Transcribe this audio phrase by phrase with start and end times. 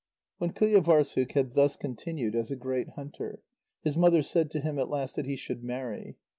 [0.39, 3.43] When Qujâvârssuk had thus continued as a great hunter,
[3.83, 6.15] his mother said to him at last that he should marry.